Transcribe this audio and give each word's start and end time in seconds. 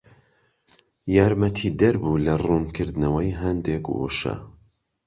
یارمەتیدەر 1.15 1.95
بوو 2.01 2.23
لە 2.25 2.33
ڕوونکردنەوەی 2.43 3.37
هەندێک 3.41 3.83
وشە 3.89 4.35